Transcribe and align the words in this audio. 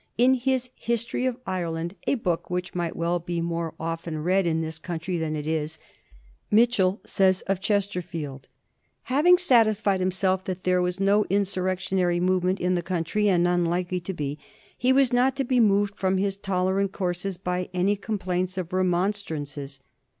In 0.17 0.33
his" 0.33 0.71
History 0.89 1.27
of 1.27 1.37
Ireland," 1.45 1.93
a 2.07 2.15
book 2.15 2.49
which 2.49 2.73
might 2.73 2.95
well 2.95 3.19
be 3.19 3.39
more 3.39 3.75
often 3.79 4.17
read 4.23 4.47
in 4.47 4.61
this 4.61 4.79
country 4.79 5.19
than 5.19 5.35
it 5.35 5.45
is, 5.45 5.77
Mitchel 6.51 7.01
says 7.07 7.41
of 7.41 7.59
Chesterfield:" 7.61 8.47
Having 9.13 9.37
satisfied 9.37 9.99
himself 9.99 10.43
that 10.45 10.63
there 10.63 10.81
was 10.81 10.99
no 10.99 11.23
insurrectionary 11.29 12.19
movement 12.19 12.59
in 12.59 12.73
the 12.73 12.81
country, 12.81 13.29
and 13.29 13.43
none 13.43 13.63
likely 13.63 13.99
to 13.99 14.13
be, 14.15 14.39
he 14.75 14.91
was 14.91 15.13
not 15.13 15.35
to 15.35 15.43
be 15.43 15.59
moved 15.59 15.93
from 15.95 16.17
his 16.17 16.35
tolerant 16.35 16.91
courses 16.91 17.37
by 17.37 17.69
any 17.71 17.95
complaints 17.95 18.57
or 18.57 18.63
remon 18.65 19.11
strances. 19.11 19.81